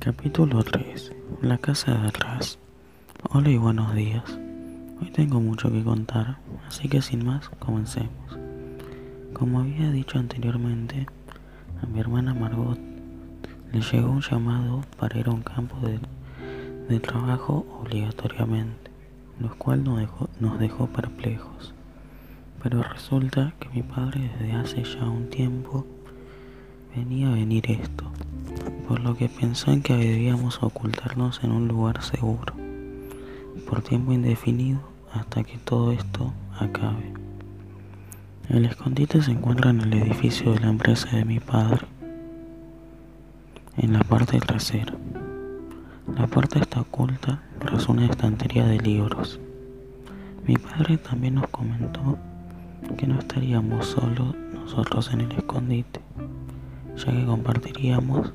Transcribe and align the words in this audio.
Capítulo 0.00 0.62
3. 0.62 1.12
La 1.42 1.58
casa 1.58 1.92
de 1.92 2.06
atrás. 2.06 2.56
Hola 3.30 3.50
y 3.50 3.56
buenos 3.56 3.96
días. 3.96 4.22
Hoy 5.02 5.10
tengo 5.10 5.40
mucho 5.40 5.72
que 5.72 5.82
contar, 5.82 6.38
así 6.68 6.88
que 6.88 7.02
sin 7.02 7.26
más, 7.26 7.48
comencemos. 7.58 8.38
Como 9.32 9.58
había 9.58 9.90
dicho 9.90 10.20
anteriormente, 10.20 11.08
a 11.82 11.86
mi 11.86 11.98
hermana 11.98 12.32
Margot 12.32 12.78
le 13.72 13.80
llegó 13.80 14.12
un 14.12 14.20
llamado 14.20 14.82
para 15.00 15.18
ir 15.18 15.26
a 15.26 15.32
un 15.32 15.42
campo 15.42 15.76
de, 15.80 17.00
trabajo 17.00 17.66
obligatoriamente, 17.82 18.92
lo 19.40 19.52
cual 19.58 19.82
nos 19.82 20.58
dejó 20.60 20.86
perplejos. 20.86 21.74
Pero 22.62 22.84
resulta 22.84 23.52
que 23.58 23.68
mi 23.70 23.82
padre 23.82 24.30
desde 24.38 24.52
hace 24.52 24.84
ya 24.84 25.04
un 25.04 25.28
tiempo 25.28 25.84
venía 26.94 27.30
a 27.30 27.34
venir 27.34 27.68
esto 27.68 28.12
por 28.88 29.00
lo 29.00 29.14
que 29.14 29.28
pensó 29.28 29.70
en 29.70 29.82
que 29.82 29.94
debíamos 29.94 30.62
ocultarnos 30.62 31.44
en 31.44 31.52
un 31.52 31.68
lugar 31.68 32.02
seguro, 32.02 32.54
por 33.68 33.82
tiempo 33.82 34.14
indefinido 34.14 34.80
hasta 35.12 35.44
que 35.44 35.58
todo 35.58 35.92
esto 35.92 36.32
acabe. 36.58 37.12
El 38.48 38.64
escondite 38.64 39.20
se 39.20 39.32
encuentra 39.32 39.70
en 39.70 39.82
el 39.82 39.92
edificio 39.92 40.54
de 40.54 40.60
la 40.60 40.70
empresa 40.70 41.14
de 41.14 41.26
mi 41.26 41.38
padre, 41.38 41.86
en 43.76 43.92
la 43.92 44.00
parte 44.04 44.40
trasera. 44.40 44.94
La 46.16 46.26
puerta 46.26 46.58
está 46.58 46.80
oculta 46.80 47.42
tras 47.58 47.90
una 47.90 48.06
estantería 48.06 48.66
de 48.66 48.78
libros. 48.78 49.38
Mi 50.46 50.56
padre 50.56 50.96
también 50.96 51.34
nos 51.34 51.48
comentó 51.48 52.16
que 52.96 53.06
no 53.06 53.18
estaríamos 53.18 53.84
solos 53.84 54.34
nosotros 54.54 55.12
en 55.12 55.20
el 55.20 55.32
escondite, 55.32 56.00
ya 56.96 57.12
que 57.12 57.26
compartiríamos 57.26 58.32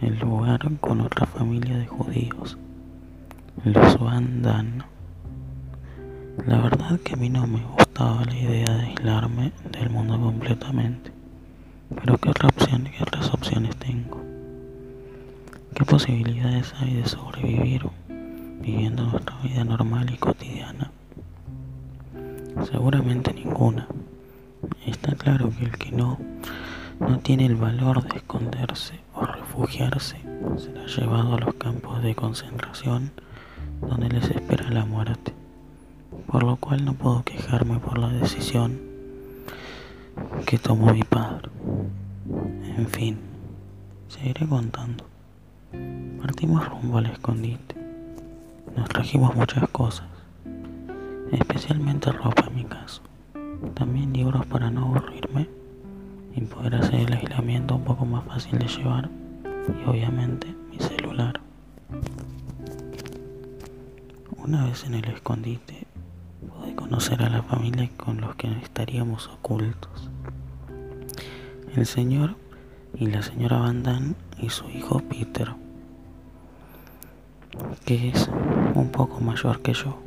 el 0.00 0.18
lugar 0.18 0.60
con 0.80 1.02
otra 1.02 1.26
familia 1.26 1.76
de 1.76 1.86
judíos, 1.86 2.56
los 3.64 3.98
Van 4.00 4.42
La 6.46 6.58
verdad 6.58 6.98
que 7.00 7.14
a 7.14 7.16
mí 7.16 7.28
no 7.28 7.46
me 7.46 7.60
gustaba 7.76 8.24
la 8.24 8.34
idea 8.34 8.74
de 8.76 8.86
aislarme 8.86 9.52
del 9.70 9.90
mundo 9.90 10.18
completamente, 10.18 11.12
pero 11.94 12.16
¿qué, 12.16 12.30
otra 12.30 12.48
opción, 12.48 12.84
qué 12.84 13.02
otras 13.02 13.32
opciones 13.34 13.76
tengo? 13.76 14.22
¿Qué 15.74 15.84
posibilidades 15.84 16.72
hay 16.80 16.94
de 16.94 17.06
sobrevivir 17.06 17.82
viviendo 18.62 19.04
nuestra 19.04 19.36
vida 19.42 19.64
normal 19.64 20.10
y 20.10 20.16
cotidiana? 20.16 20.90
Seguramente 22.70 23.34
ninguna. 23.34 23.86
Está 24.86 25.14
claro 25.14 25.50
que 25.50 25.64
el 25.64 25.76
que 25.76 25.92
no 25.92 26.18
no 27.00 27.18
tiene 27.18 27.46
el 27.46 27.56
valor 27.56 28.06
de 28.06 28.18
esconderse 28.18 29.00
o 29.14 29.24
refugiarse, 29.24 29.49
será 29.68 30.86
llevado 30.86 31.34
a 31.34 31.38
los 31.38 31.54
campos 31.54 32.02
de 32.02 32.14
concentración 32.14 33.12
donde 33.80 34.08
les 34.08 34.30
espera 34.30 34.70
la 34.70 34.84
muerte, 34.84 35.34
por 36.26 36.42
lo 36.42 36.56
cual 36.56 36.84
no 36.84 36.94
puedo 36.94 37.22
quejarme 37.24 37.78
por 37.78 37.98
la 37.98 38.08
decisión 38.08 38.80
que 40.46 40.58
tomó 40.58 40.92
mi 40.92 41.02
padre. 41.02 41.50
En 42.76 42.86
fin, 42.88 43.18
seguiré 44.08 44.46
contando. 44.48 45.04
Partimos 46.20 46.68
rumbo 46.68 46.98
al 46.98 47.06
escondite. 47.06 47.76
Nos 48.76 48.88
trajimos 48.88 49.34
muchas 49.34 49.68
cosas, 49.68 50.06
especialmente 51.32 52.12
ropa 52.12 52.46
en 52.48 52.54
mi 52.54 52.64
caso. 52.64 53.02
También 53.74 54.12
libros 54.12 54.46
para 54.46 54.70
no 54.70 54.86
aburrirme 54.86 55.48
y 56.34 56.40
poder 56.42 56.76
hacer 56.76 57.00
el 57.00 57.12
aislamiento 57.12 57.76
un 57.76 57.84
poco 57.84 58.06
más 58.06 58.24
fácil 58.24 58.58
de 58.58 58.66
llevar 58.66 59.10
y 59.68 59.88
obviamente 59.88 60.54
mi 60.70 60.78
celular. 60.78 61.40
Una 64.36 64.64
vez 64.66 64.84
en 64.84 64.94
el 64.94 65.04
escondite 65.06 65.86
pude 66.46 66.74
conocer 66.74 67.22
a 67.22 67.28
la 67.30 67.42
familia 67.42 67.88
con 67.96 68.20
los 68.20 68.34
que 68.36 68.50
estaríamos 68.62 69.28
ocultos. 69.28 70.10
El 71.76 71.86
señor 71.86 72.36
y 72.94 73.06
la 73.06 73.22
señora 73.22 73.58
Van 73.58 74.16
y 74.38 74.50
su 74.50 74.68
hijo 74.70 75.00
Peter, 75.00 75.54
que 77.84 78.08
es 78.08 78.28
un 78.74 78.90
poco 78.90 79.20
mayor 79.20 79.60
que 79.60 79.72
yo. 79.72 79.98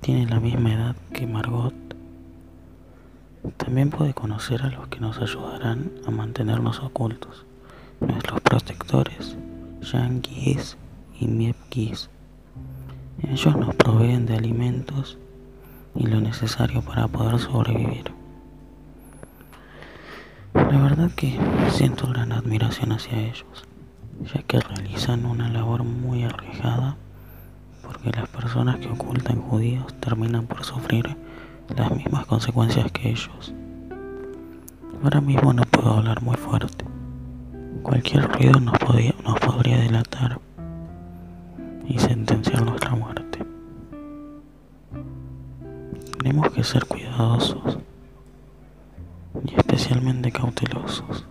Tiene 0.00 0.26
la 0.26 0.40
misma 0.40 0.72
edad 0.72 0.96
que 1.12 1.26
Margot 1.26 1.74
también 3.56 3.90
puede 3.90 4.14
conocer 4.14 4.62
a 4.62 4.70
los 4.70 4.88
que 4.88 5.00
nos 5.00 5.18
ayudarán 5.18 5.92
a 6.06 6.10
mantenernos 6.10 6.80
ocultos, 6.80 7.46
nuestros 8.00 8.40
protectores, 8.40 9.36
Yankees 9.80 10.76
y 11.18 11.26
Miepkis. 11.26 12.10
Ellos 13.22 13.56
nos 13.56 13.74
proveen 13.74 14.26
de 14.26 14.36
alimentos 14.36 15.18
y 15.94 16.06
lo 16.06 16.20
necesario 16.20 16.82
para 16.82 17.08
poder 17.08 17.38
sobrevivir. 17.38 18.12
La 20.54 20.78
verdad 20.78 21.10
que 21.14 21.38
siento 21.70 22.06
gran 22.08 22.32
admiración 22.32 22.92
hacia 22.92 23.18
ellos, 23.18 23.64
ya 24.34 24.42
que 24.42 24.60
realizan 24.60 25.26
una 25.26 25.48
labor 25.48 25.84
muy 25.84 26.24
arriesgada, 26.24 26.96
porque 27.82 28.10
las 28.10 28.28
personas 28.28 28.76
que 28.76 28.88
ocultan 28.88 29.42
judíos 29.42 29.92
terminan 30.00 30.46
por 30.46 30.64
sufrir 30.64 31.16
las 31.76 31.90
mismas 31.92 32.26
consecuencias 32.26 32.90
que 32.92 33.10
ellos. 33.10 33.52
Ahora 35.02 35.20
mismo 35.20 35.52
no 35.52 35.62
puedo 35.62 35.90
hablar 35.90 36.22
muy 36.22 36.36
fuerte. 36.36 36.89
Cualquier 37.82 38.28
ruido 38.28 38.60
nos, 38.60 38.78
podía, 38.78 39.14
nos 39.24 39.38
podría 39.40 39.78
delatar 39.78 40.40
y 41.86 41.98
sentenciar 41.98 42.62
nuestra 42.62 42.94
muerte. 42.94 43.44
Tenemos 46.18 46.50
que 46.50 46.62
ser 46.62 46.84
cuidadosos 46.86 47.78
y 49.44 49.54
especialmente 49.54 50.30
cautelosos. 50.30 51.24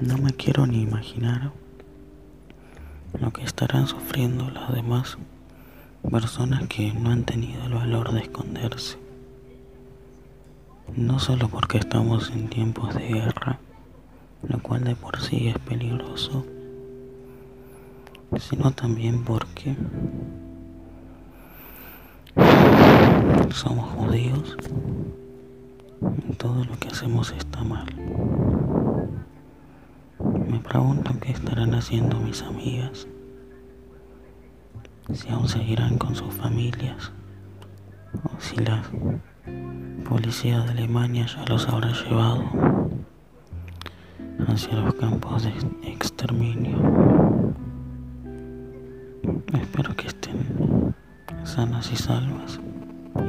No 0.00 0.18
me 0.18 0.32
quiero 0.32 0.66
ni 0.66 0.82
imaginar 0.82 1.52
lo 3.18 3.32
que 3.32 3.42
estarán 3.44 3.86
sufriendo 3.86 4.50
las 4.50 4.72
demás 4.72 5.18
personas 6.10 6.66
que 6.68 6.92
no 6.92 7.10
han 7.10 7.24
tenido 7.24 7.64
el 7.64 7.74
valor 7.74 8.12
de 8.12 8.20
esconderse. 8.20 8.98
No 10.96 11.18
solo 11.18 11.48
porque 11.48 11.78
estamos 11.78 12.30
en 12.30 12.48
tiempos 12.48 12.94
de 12.94 13.08
guerra, 13.08 13.58
lo 14.42 14.58
cual 14.60 14.84
de 14.84 14.96
por 14.96 15.20
sí 15.20 15.48
es 15.48 15.58
peligroso, 15.58 16.44
sino 18.38 18.70
también 18.72 19.24
porque 19.24 19.76
somos 23.52 23.90
judíos 23.90 24.56
y 26.28 26.32
todo 26.34 26.64
lo 26.64 26.78
que 26.78 26.88
hacemos 26.88 27.32
está 27.32 27.62
mal. 27.62 27.86
Me 30.48 30.58
pregunto 30.60 31.12
qué 31.20 31.32
estarán 31.32 31.74
haciendo 31.74 32.18
mis 32.18 32.42
amigas 32.42 33.06
si 35.12 35.28
aún 35.28 35.48
seguirán 35.48 35.98
con 35.98 36.14
sus 36.14 36.32
familias 36.34 37.12
o 38.24 38.40
si 38.40 38.56
la 38.56 38.82
policía 40.08 40.60
de 40.60 40.70
Alemania 40.70 41.26
ya 41.26 41.44
los 41.46 41.68
habrá 41.68 41.92
llevado 41.92 42.79
hacia 44.50 44.74
los 44.74 44.94
campos 44.94 45.44
de 45.44 45.50
exterminio. 45.88 46.76
Espero 49.52 49.94
que 49.94 50.08
estén 50.08 50.94
sanas 51.44 51.92
y 51.92 51.96
salvas 51.96 52.60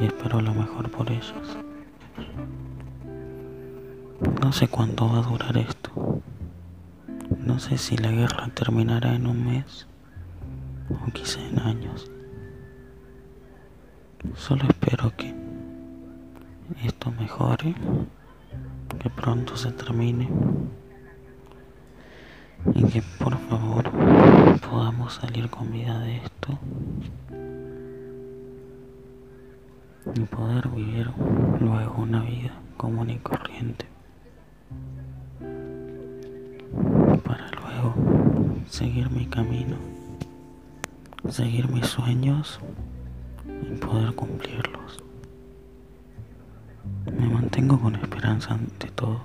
y 0.01 0.05
espero 0.05 0.41
lo 0.41 0.53
mejor 0.53 0.89
por 0.89 1.11
ellos. 1.11 1.57
No 4.41 4.51
sé 4.51 4.67
cuánto 4.67 5.07
va 5.07 5.19
a 5.19 5.29
durar 5.29 5.57
esto. 5.57 6.21
No 7.37 7.59
sé 7.59 7.77
si 7.77 7.97
la 7.97 8.11
guerra 8.11 8.49
terminará 8.55 9.13
en 9.15 9.27
un 9.27 9.45
mes 9.45 9.87
o 10.89 11.11
quizá 11.11 11.39
en 11.41 11.59
años. 11.59 12.09
Solo 14.35 14.63
espero 14.67 15.15
que 15.15 15.35
esto 16.83 17.11
mejore, 17.11 17.75
que 18.99 19.09
pronto 19.09 19.55
se 19.55 19.71
termine 19.71 20.27
y 22.73 22.83
que 22.85 23.01
por 23.19 23.37
favor 23.37 23.89
podamos 24.59 25.13
salir 25.13 25.49
con 25.49 25.71
vida 25.71 25.99
de 25.99 26.17
esto 26.17 26.59
y 30.15 30.19
poder 30.21 30.67
vivir 30.69 31.09
luego 31.59 32.01
una 32.01 32.21
vida 32.21 32.53
común 32.77 33.09
y 33.09 33.17
corriente 33.17 33.85
para 37.23 37.49
luego 37.51 37.95
seguir 38.67 39.09
mi 39.11 39.25
camino 39.25 39.77
seguir 41.29 41.69
mis 41.69 41.85
sueños 41.85 42.59
y 43.47 43.75
poder 43.77 44.13
cumplirlos. 44.15 44.99
Me 47.05 47.27
mantengo 47.27 47.79
con 47.79 47.95
esperanza 47.95 48.53
ante 48.53 48.87
todo. 48.87 49.21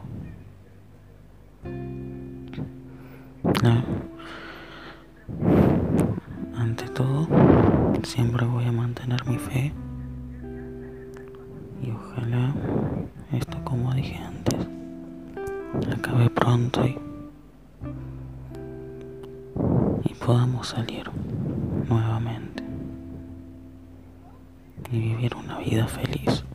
Ante 6.57 6.89
todo, 6.89 7.27
siempre 8.03 8.47
voy 8.47 8.65
a 8.65 8.73
mantener 8.73 9.25
mi 9.27 9.39
fe 9.39 9.73
y 11.83 11.91
ojalá 11.91 12.55
esto 13.33 13.59
como 13.65 13.93
dije 13.95 14.17
antes 14.17 14.67
acabe 15.93 16.31
pronto 16.31 16.87
y, 16.87 16.99
y 20.05 20.15
podamos 20.15 20.69
salir 20.69 21.11
nuevamente 21.89 22.65
y 24.91 24.99
vivir 24.99 25.35
una 25.35 25.59
vida 25.59 25.87
feliz. 25.87 26.46